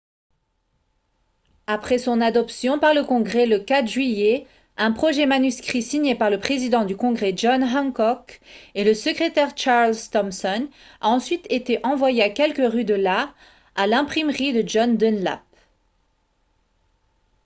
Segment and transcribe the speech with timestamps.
[1.67, 6.39] après son adoption par le congrès le 4 juillet un projet manuscrit signé par le
[6.39, 8.41] président du congrès john hancock
[8.73, 10.67] et le secrétaire charles thomson
[11.01, 13.35] a ensuite été envoyé à quelques rues de là
[13.75, 15.43] à l'imprimerie de john dunlap